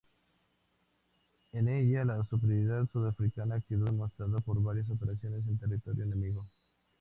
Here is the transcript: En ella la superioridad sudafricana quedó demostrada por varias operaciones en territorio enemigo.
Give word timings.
En 1.53 1.67
ella 1.67 2.03
la 2.05 2.25
superioridad 2.25 2.87
sudafricana 2.91 3.61
quedó 3.69 3.85
demostrada 3.85 4.39
por 4.39 4.59
varias 4.59 4.89
operaciones 4.89 5.45
en 5.45 5.59
territorio 5.59 6.05
enemigo. 6.05 6.43